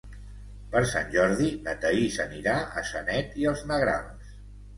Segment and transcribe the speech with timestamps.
[0.69, 4.35] Per Sant Jordi na Thaís anirà a Sanet i els Negrals.